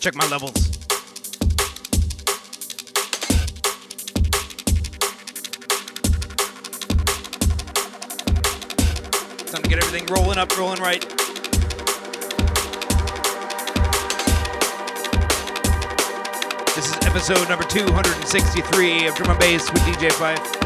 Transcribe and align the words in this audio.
check 0.00 0.14
my 0.14 0.26
levels. 0.28 0.54
Time 9.50 9.62
to 9.62 9.68
get 9.68 9.78
everything 9.82 10.06
rolling 10.06 10.38
up, 10.38 10.56
rolling 10.56 10.80
right. 10.80 11.02
This 16.74 16.88
is 16.88 16.96
episode 17.06 17.46
number 17.50 17.64
263 17.64 19.06
of 19.06 19.14
Drum 19.16 19.30
and 19.30 19.38
Bass 19.38 19.70
with 19.70 19.82
DJ 19.82 20.10
Fife. 20.12 20.59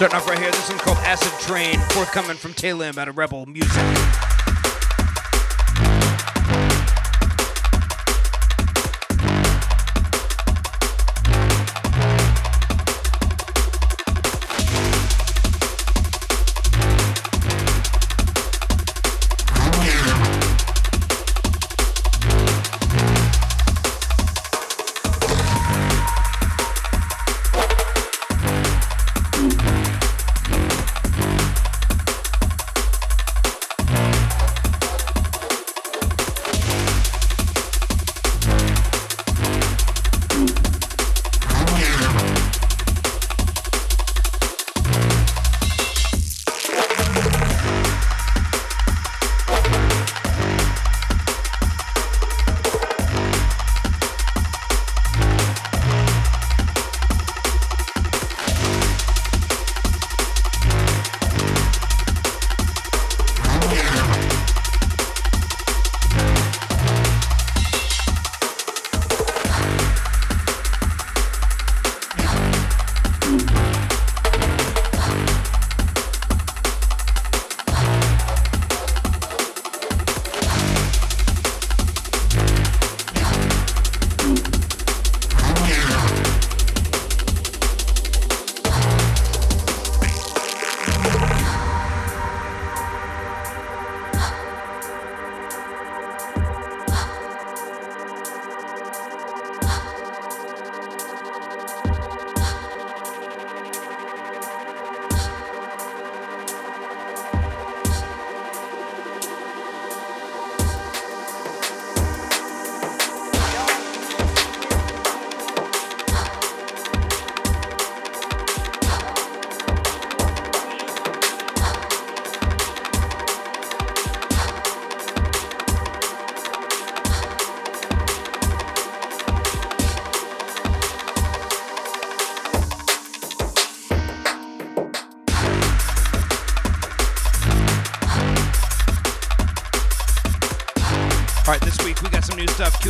Starting 0.00 0.16
off 0.16 0.26
right 0.26 0.38
here, 0.38 0.50
this 0.50 0.70
one 0.70 0.78
called 0.78 0.96
Acid 1.00 1.30
Train, 1.46 1.78
forthcoming 1.90 2.38
from 2.38 2.54
Talim 2.54 2.96
out 2.96 3.08
of 3.08 3.18
Rebel 3.18 3.44
Music. 3.44 4.09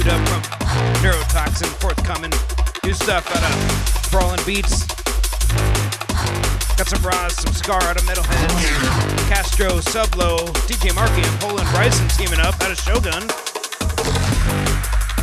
Up 0.01 0.29
from 0.29 0.41
Neurotoxin, 1.03 1.69
forthcoming. 1.79 2.33
New 2.83 2.95
stuff 2.95 3.29
out 3.37 3.45
of 3.45 4.11
Brawling 4.11 4.41
Beats. 4.47 4.87
Got 6.77 6.89
some 6.89 7.03
Roz, 7.03 7.37
some 7.37 7.53
Scar 7.53 7.83
out 7.83 7.97
of 7.97 8.03
Metalheadz. 8.05 9.29
Castro, 9.29 9.69
Sublo, 9.79 10.49
DJ 10.65 10.95
Marky, 10.95 11.21
and 11.21 11.41
Pola 11.41 11.63
& 11.71 11.73
Bryson 11.75 12.09
teaming 12.09 12.41
up 12.41 12.59
out 12.63 12.71
of 12.71 12.79
Shogun. 12.81 13.29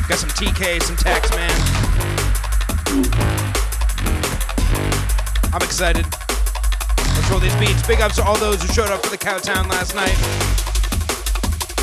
Got 0.08 0.20
some 0.20 0.30
TK, 0.38 0.84
some 0.84 0.96
Taxman. 0.96 1.50
I'm 5.54 5.62
excited. 5.64 6.06
Let's 6.06 7.32
roll 7.32 7.40
these 7.40 7.56
beats. 7.56 7.86
Big 7.88 8.00
ups 8.00 8.18
to 8.18 8.24
all 8.24 8.38
those 8.38 8.62
who 8.62 8.72
showed 8.72 8.92
up 8.92 9.04
for 9.04 9.10
the 9.10 9.18
Cowtown 9.18 9.68
last 9.70 9.96
night. 9.96 10.18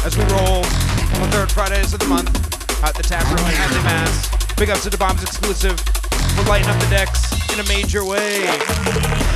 As 0.07 0.17
we 0.17 0.23
roll 0.33 0.63
on 0.63 1.23
the 1.23 1.37
third 1.37 1.51
Fridays 1.51 1.93
of 1.93 1.99
the 1.99 2.07
month 2.07 2.44
at 2.89 2.95
the 2.95 3.03
tap 3.03 3.25
room 3.31 3.39
in 3.39 3.55
Hadley, 3.55 3.83
Mass. 3.83 4.55
Big 4.57 4.71
ups 4.71 4.83
to 4.83 4.91
the 4.91 4.99
Bombs 4.99 5.23
exclusive 5.23 5.79
for 5.81 6.43
lighting 6.45 6.69
up 6.69 6.81
the 6.81 6.89
decks 6.91 7.33
in 7.53 7.61
a 7.61 7.69
major 7.69 8.05
way. 8.05 9.34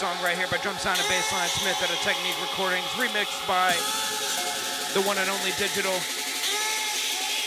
Song 0.00 0.16
right 0.24 0.32
here 0.32 0.48
by 0.48 0.56
Drum 0.64 0.80
Sound 0.80 0.96
and 0.96 1.04
Bassline 1.12 1.52
Smith 1.60 1.76
at 1.84 1.92
a 1.92 1.98
Technique 2.00 2.40
Recordings, 2.40 2.88
remixed 2.96 3.44
by 3.44 3.76
the 4.96 5.04
one 5.04 5.20
and 5.20 5.28
only 5.28 5.52
Digital. 5.60 5.92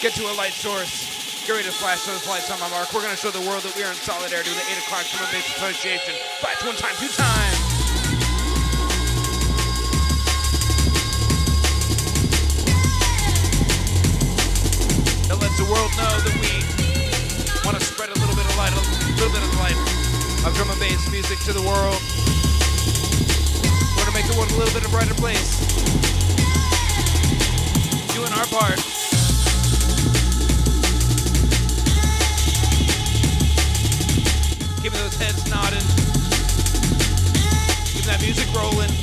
Get 0.05 0.13
to 0.21 0.29
a 0.29 0.35
light 0.37 0.53
source. 0.53 1.49
Get 1.49 1.57
ready 1.57 1.65
to 1.65 1.73
flash 1.73 2.05
those 2.05 2.21
lights 2.29 2.53
on 2.53 2.61
my 2.61 2.69
mark. 2.69 2.93
We're 2.93 3.01
going 3.01 3.09
to 3.09 3.17
show 3.17 3.33
the 3.33 3.41
world 3.49 3.65
that 3.65 3.73
we 3.73 3.81
are 3.81 3.89
in 3.89 3.97
solidarity 3.97 4.53
with 4.53 4.61
the 4.61 4.69
8 4.69 4.85
o'clock 4.85 5.01
Drum 5.09 5.25
and 5.25 5.33
Bass 5.33 5.49
Association. 5.49 6.13
Flash 6.45 6.61
one 6.61 6.77
time, 6.77 6.93
two 7.01 7.09
times. 7.09 7.57
That 15.25 15.41
lets 15.41 15.57
the 15.57 15.65
world 15.65 15.89
know 15.97 16.13
that 16.21 16.37
we 16.37 16.53
want 17.65 17.81
to 17.81 17.83
spread 17.83 18.13
a 18.13 18.17
little 18.21 18.37
bit 18.37 18.45
of 18.45 18.53
light, 18.61 18.77
a 18.77 18.83
little 19.17 19.33
bit 19.33 19.41
of 19.41 19.49
light 19.57 20.03
of 20.45 20.53
drum 20.53 20.69
and 20.69 20.79
bass 20.79 21.09
music 21.09 21.39
to 21.49 21.53
the 21.53 21.65
world. 21.65 22.12
The 24.33 24.39
world 24.39 24.51
a 24.51 24.57
little 24.57 24.73
bit 24.73 24.83
a 24.83 24.89
brighter 24.89 25.13
place. 25.13 25.59
Doing 28.15 28.33
our 28.33 28.47
part. 28.47 28.79
Keeping 34.81 34.99
those 34.99 35.15
heads 35.17 35.47
nodding. 35.51 35.85
Keeping 37.85 38.07
that 38.07 38.21
music 38.23 38.51
rolling. 38.55 39.02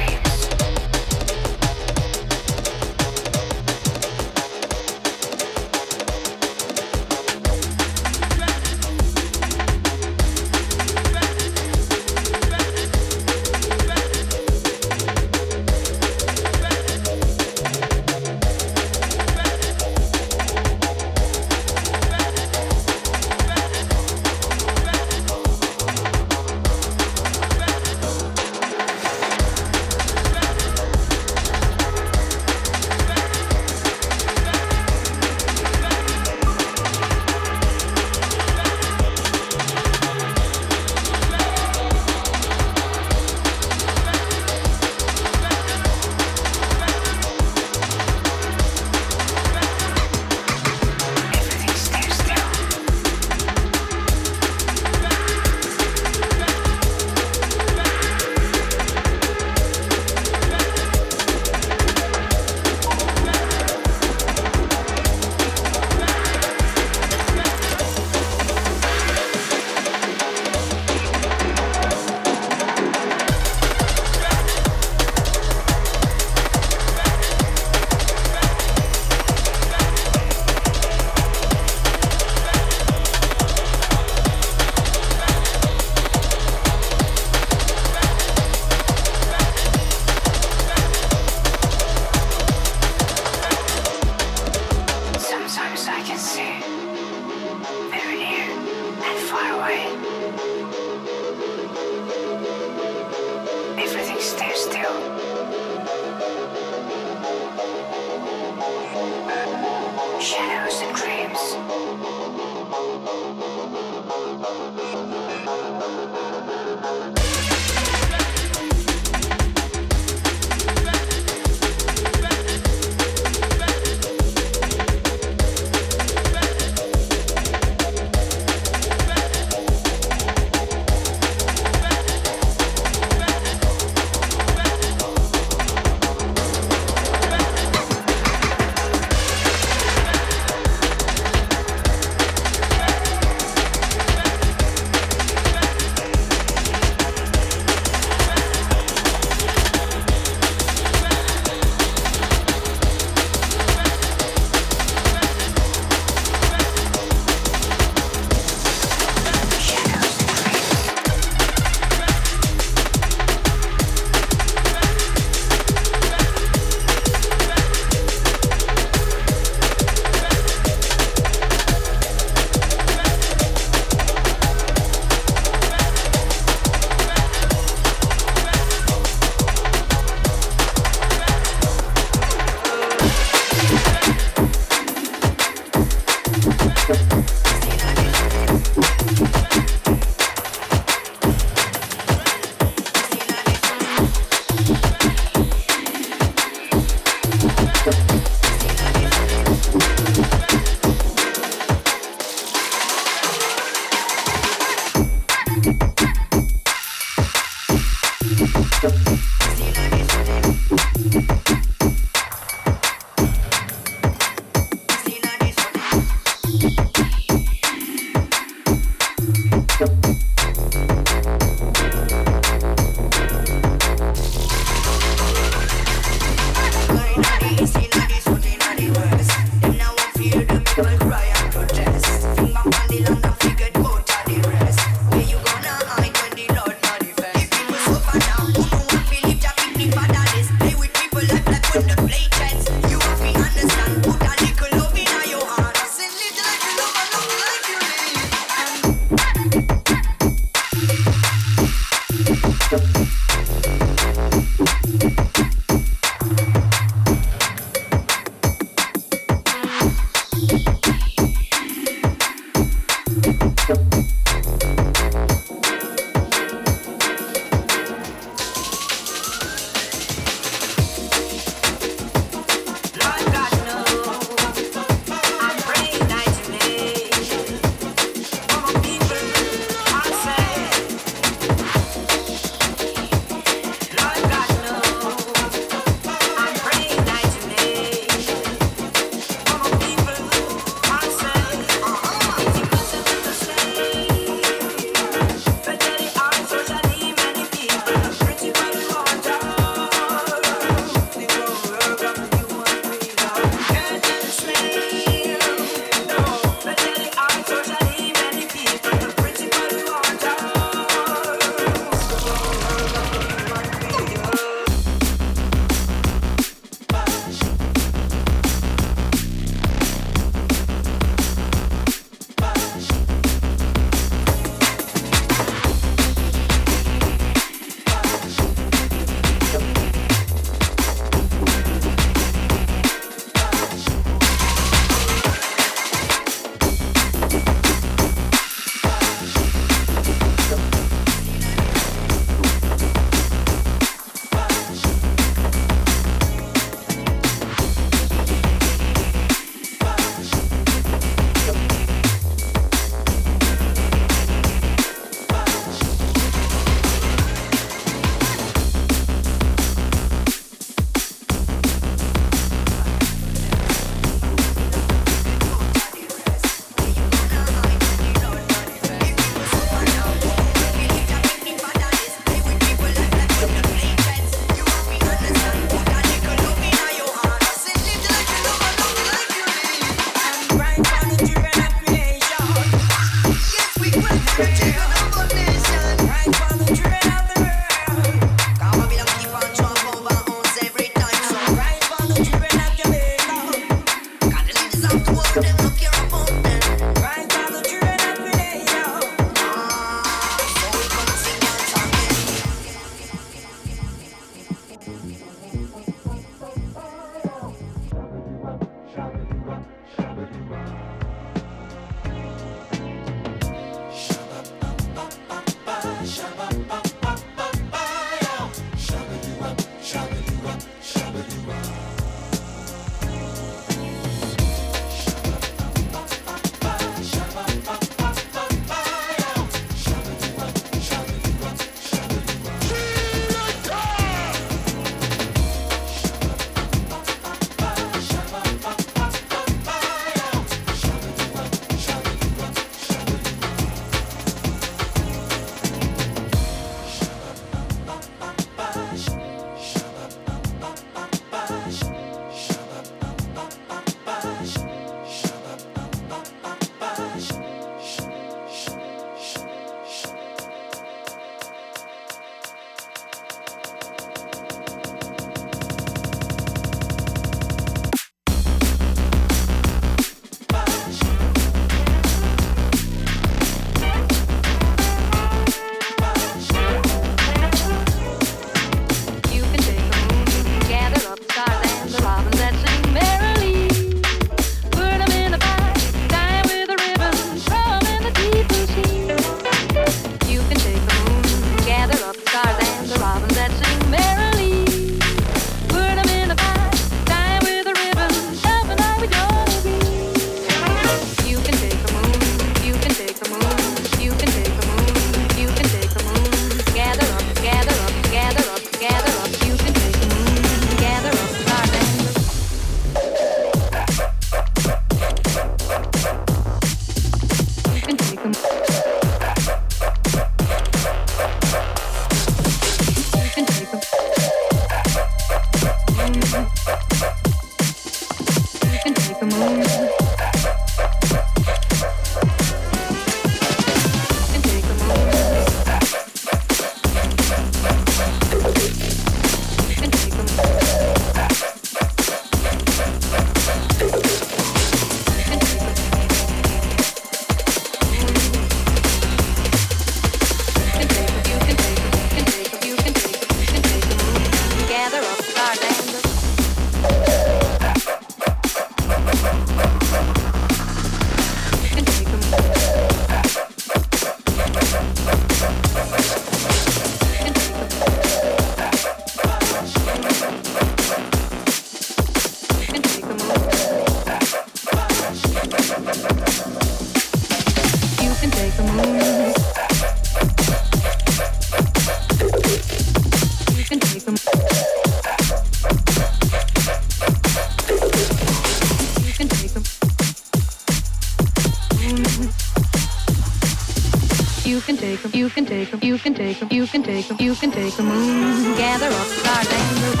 can 597.44 597.52
take 597.52 597.76
the 597.76 597.82
moon, 597.82 598.56
gather 598.56 598.86
up 598.86 599.06
stars 599.06 599.48
and. 599.52 600.00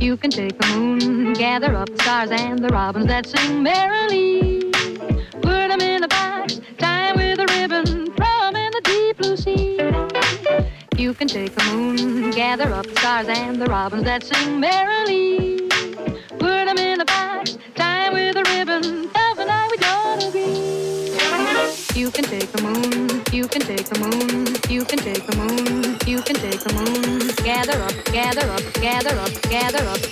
You 0.00 0.16
can 0.16 0.30
take 0.30 0.58
the 0.58 0.66
moon, 0.68 1.34
gather 1.34 1.74
up 1.76 1.90
the 1.90 2.02
stars 2.02 2.30
and 2.30 2.64
the 2.64 2.68
robins 2.68 3.08
that 3.08 3.26
sing 3.26 3.62
merrily. 3.62 4.70
Put 5.42 5.68
them 5.68 5.82
in 5.82 6.02
a 6.02 6.08
box, 6.08 6.62
tie 6.78 7.12
with 7.12 7.40
a 7.40 7.46
ribbon, 7.58 8.06
throw 8.16 8.40
them 8.40 8.56
in 8.56 8.72
the 8.72 8.80
deep 8.84 9.18
blue 9.18 9.36
sea. 9.36 9.76
You 10.96 11.12
can 11.12 11.28
take 11.28 11.54
the 11.54 11.64
moon, 11.74 12.30
gather 12.30 12.72
up 12.72 12.86
the 12.86 12.96
stars 13.00 13.28
and 13.28 13.60
the 13.60 13.66
robins 13.66 14.04
that 14.04 14.24
sing 14.24 14.58
merrily. 14.58 15.27
together 29.70 29.90
up. 29.90 30.07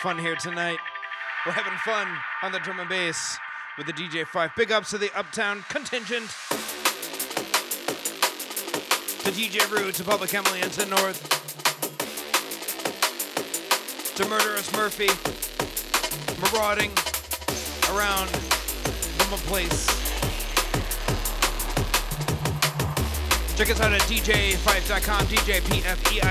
fun 0.00 0.18
here 0.18 0.34
tonight. 0.36 0.78
We're 1.44 1.52
having 1.52 1.76
fun 1.84 2.08
on 2.42 2.52
the 2.52 2.58
drum 2.60 2.80
and 2.80 2.88
bass 2.88 3.36
with 3.76 3.86
the 3.86 3.92
DJ 3.92 4.26
Five. 4.26 4.50
Big 4.56 4.72
ups 4.72 4.88
to 4.90 4.98
the 4.98 5.10
Uptown 5.14 5.62
contingent, 5.68 6.30
to 9.20 9.30
DJ 9.30 9.70
Rude, 9.70 9.94
to 9.96 10.04
Public 10.04 10.32
Emily, 10.32 10.62
and 10.62 10.72
to 10.72 10.86
North, 10.86 11.20
to 14.14 14.24
Murderous 14.26 14.72
Murphy, 14.72 15.10
marauding 16.40 16.92
around 17.94 18.30
from 19.18 19.34
a 19.34 19.38
place. 19.48 19.86
Check 23.58 23.68
us 23.68 23.80
out 23.82 23.92
at 23.92 24.00
dj5.com, 24.02 25.26
djpfeif.com. 25.26 26.30